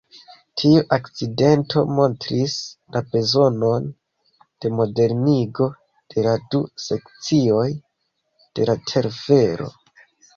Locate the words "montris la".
1.97-3.01